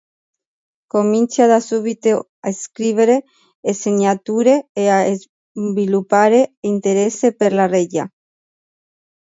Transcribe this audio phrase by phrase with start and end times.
[0.93, 2.11] Comincia da subito
[2.47, 3.23] a scrivere
[3.61, 5.13] sceneggiature e a
[5.53, 8.11] sviluppare interesse per la regia.